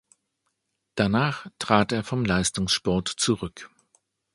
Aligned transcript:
Danach 0.95 1.45
trat 1.59 1.91
er 1.91 2.03
vom 2.03 2.25
Leistungssport 2.25 3.07
zurück. 3.07 3.69